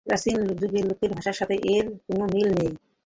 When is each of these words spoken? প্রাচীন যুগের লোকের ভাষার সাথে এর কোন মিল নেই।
প্রাচীন 0.07 0.37
যুগের 0.51 0.85
লোকের 0.89 1.11
ভাষার 1.15 1.37
সাথে 1.39 1.55
এর 1.73 1.85
কোন 2.05 2.19
মিল 2.33 2.49
নেই। 2.57 2.71